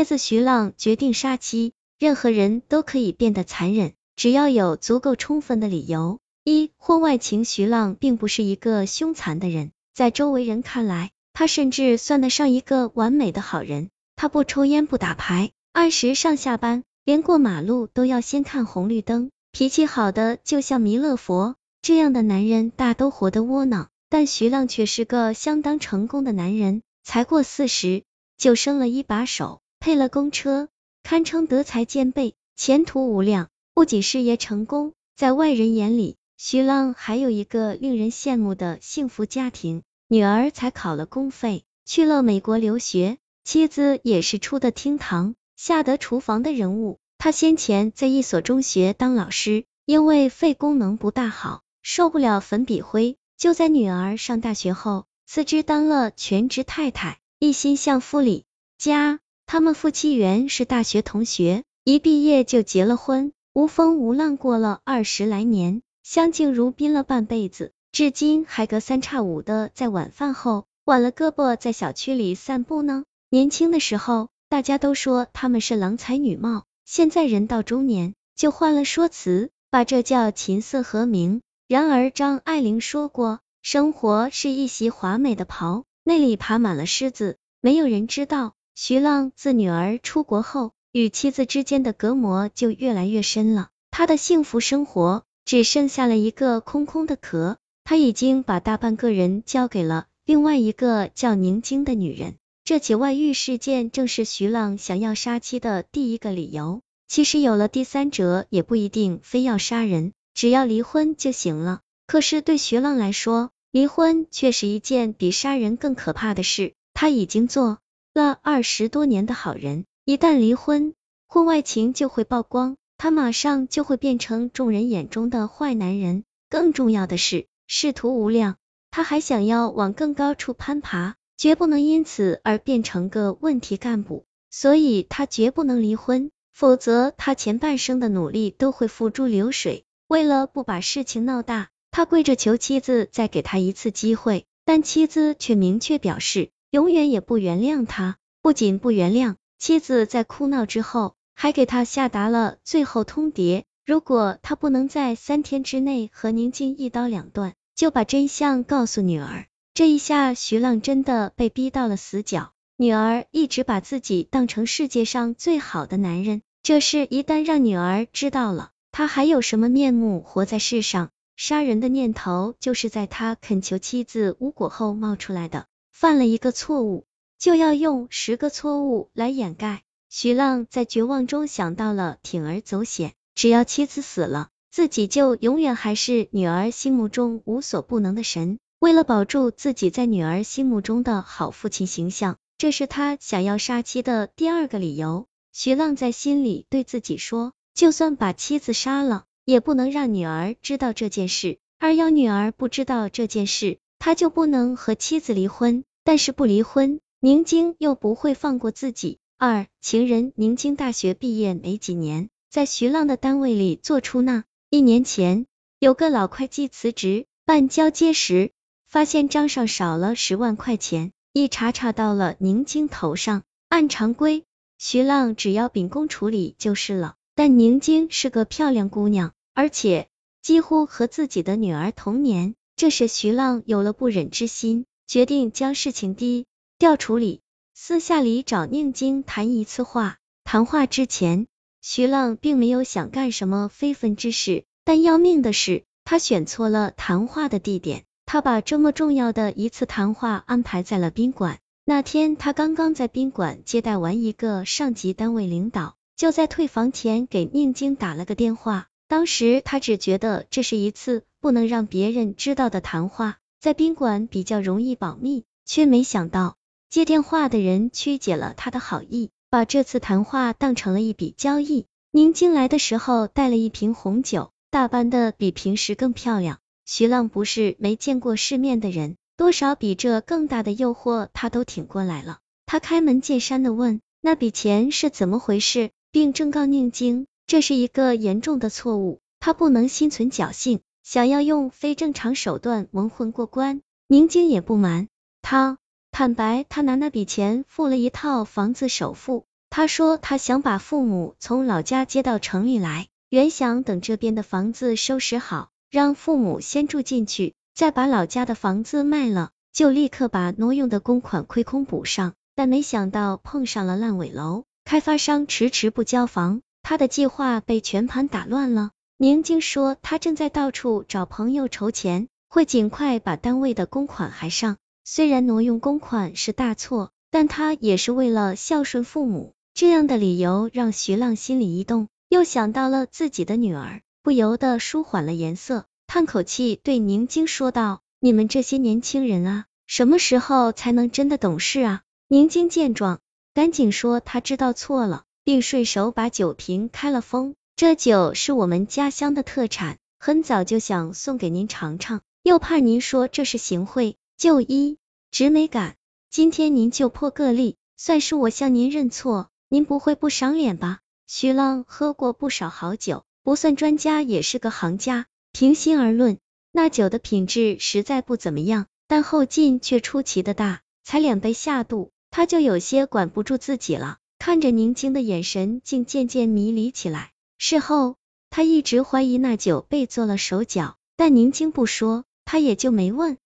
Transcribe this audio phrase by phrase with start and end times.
[0.00, 6.20] 孩子徐浪决定杀妻，任何人都可以变得残忍，只要有足够充分的理由。
[6.42, 13.90] 一婚外情，徐浪并不是一个凶残的人，在周围人看来，他甚至算得上一个完美的好人。
[14.16, 21.56] 他不抽烟，不打牌，按时上下班，连过马路都要先看红绿灯，脾气好的就像弥勒佛。
[21.82, 28.04] 这样的男人大都活得窝囊，但徐浪却是个相当成功的男人，才过四十
[28.38, 29.60] 就生了一把手。
[29.80, 30.68] 配了公车，
[31.02, 33.48] 堪称德才兼备，前途无量。
[33.72, 46.98] 不仅事业成功，在外人眼里，徐浪还有一个令人羡慕的幸福家庭，女儿才考了公费，去了美国留学，妻子也是出得厅堂、下得厨房的人物。
[47.16, 58.44] 他先前在一所中学当老师，因为肺功能不大好，受不了粉笔灰，就在女儿上大学后辞职当了全职太太，一心向夫理
[58.76, 59.20] 家。
[59.52, 73.02] 他们夫妻原是大学同学，一毕业就结了婚，无风无浪过了二十来年，相敬如宾了半辈子，至今还隔三差五的在晚饭后挽了胳膊在小区里散步呢。
[73.28, 81.42] 年轻的时候，大家都说他们是郎才女貌，现在人到中年，就换了说辞，把这叫琴瑟和鸣。
[81.66, 88.54] 然而张爱玲说过，生活是一袭华美的袍，内里爬满了虱子，没有人知道。
[88.82, 93.68] 徐浪自女儿出国后，与妻子之间的隔膜就越来越深了。
[93.90, 97.58] 他的幸福生活只剩下了一个空空的壳。
[97.84, 102.36] 他已经把大半个人交给了另外一个叫宁晶的女人。
[102.64, 106.80] 这起外遇事件正是徐浪想要杀妻的第一个理由。
[107.06, 111.80] 其实有了第三者也不一定非要杀人，只要离婚就行了。
[112.06, 116.72] 可是对徐浪来说，离婚却是一件比杀人更可怕的事。
[116.94, 117.76] 他已经做。
[118.12, 120.94] 了二十多年的好人，一旦离婚，
[121.28, 126.24] 婚外情就会曝光，他马上就会变成众人眼中的坏男人。
[126.48, 128.56] 更重要的是，仕途无量，
[128.90, 134.24] 他还想要往更高处攀爬，绝不能因此而变成个问题干部。
[134.50, 139.84] 所以他绝不能离婚，否则他前半生的努力都会付诸流水。
[140.08, 146.50] 为了不把事情闹大，他跪着求妻子再给他一次机会，但妻子却明确表示。
[146.70, 159.46] 永远也不原谅他，不仅不原谅，妻子在哭闹之后，还给他下达了最后通牒：如果他不能在三天之内和宁静一刀两断，就把真相告诉女儿。
[159.74, 162.52] 这一下，徐浪真的被逼到了死角。
[162.76, 171.10] 女儿一直把自己当成世界上最好的男人，这事一旦让女儿知道了，他还有什么面目活在世上？
[171.36, 175.66] 杀人的念头就是在他恳求妻子无果后冒出来的。
[176.00, 177.04] 犯了一个错误，
[177.38, 179.82] 就要用十个错误来掩盖。
[180.08, 188.58] 徐浪在绝望中想到了铤而走险，只要妻子死了，自己就永远还是女儿心目中无所不能的神。
[188.78, 195.26] 为了保住自己在女儿心目中的好父亲形象，这是他想要杀妻的第二个理由。
[195.52, 205.84] 徐浪在心里对自己说，就算把妻子杀了，也不能让女儿知道这件事，而要女儿不知道这件事，他就不能和妻子离婚。
[206.10, 209.20] 但是不离婚，宁晶又不会放过自己。
[209.38, 214.42] 二情人宁晶大学毕业没几年，在徐浪的单位里做出纳。
[214.70, 215.46] 一年前，
[215.78, 218.50] 有个老会计辞职，办交接时
[218.88, 223.44] 发现账上少了十万块钱，一查查到了宁晶头上。
[223.68, 224.42] 按常规，
[224.78, 227.14] 徐浪只要秉公处理就是了。
[227.36, 230.08] 但宁晶是个漂亮姑娘，而且
[230.42, 234.86] 几乎和自己的女儿同年，这使徐浪有了不忍之心。
[235.10, 236.46] 决定将事情低
[236.78, 237.40] 调处理，
[237.74, 240.18] 私下里找宁晶谈一次话。
[240.44, 241.48] 谈话之前，
[241.82, 248.04] 徐浪并没有想干什么非分之事，但要命的是，他选错了谈话的地点。
[248.24, 251.58] 他把这么重要的一次谈话安排在了宾馆。
[251.84, 258.86] 那天，他刚刚在宾馆接待完一个上级单位领导，就在退房前给宁晶打了个电话。
[259.08, 263.38] 当时他只觉得这是一次不能让别人知道的谈话。
[263.60, 266.56] 在宾馆比较容易保密，却没想到
[266.88, 271.84] 接电话的人曲解了他的好意，把这次谈话当成了一笔交易。
[272.10, 276.58] 宁静来的时候带了一瓶红酒，打扮的比平时更漂亮。
[276.86, 282.38] 徐浪不是没见过世面的人，多少比这更大的诱惑他都挺过来了。
[282.64, 290.80] 他开门见山的问：“那笔钱是怎么回事？”并正告宁晶，这是一个严重的错误，他不能心存侥幸。
[291.02, 295.08] 想要用非正常手段蒙混过关，宁晶也不瞒
[295.42, 295.78] 他，
[296.10, 312.34] 坦白他拿那笔钱付了一套房子首付，他说他想把父母从老家接到城里来，原想等这边的房子收拾好，让父母先住进去，再把老家的房子卖了，就立刻把挪用的公款亏空补上。
[312.56, 318.90] 但没想到碰上了烂尾楼，开发商迟迟不交房，他的计划被全盘打乱了。
[319.22, 324.78] 宁静说，他正在到处找朋友筹钱，会尽快把单位的公款还上。
[325.04, 329.52] 虽然挪用公款是大错，但他也是为了孝顺父母。
[329.74, 343.20] 这样的理由让徐浪心里一动，又想到了自己的女儿，不由得舒缓了颜色，叹口气对宁静说道：“你们这些年轻人啊，什么时候才能真的懂事啊？”宁静见状，
[343.52, 347.54] 赶紧说他知道错了，并顺手把酒瓶开了封。
[347.76, 354.98] 这酒是我们家乡的特产，很早就想送给您尝尝，又怕您说这是行贿，就一
[355.30, 355.96] 直没敢。
[356.30, 361.00] 今天您就破个例，算是我向您认错，您不会不赏脸吧？
[361.26, 365.26] 徐浪喝过不少好酒，不算专家也是个行家。
[365.52, 366.38] 平心而论，
[366.70, 372.10] 那酒的品质实在不怎么样，但后劲却出奇的大，才两杯下肚。
[372.30, 377.32] 他就有些管不住自己了，看着宁晶的眼神竟渐渐迷离起来。
[377.62, 378.16] 事后，
[378.48, 383.36] 他一直怀疑那酒被做了手脚，但宁晶不说，他也就没问。